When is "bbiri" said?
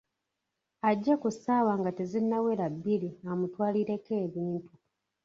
2.75-3.09